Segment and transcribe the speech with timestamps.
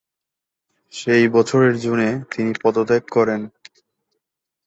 [0.93, 3.41] সেই বছরের জুনে তিনি পদত্যাগ করেন।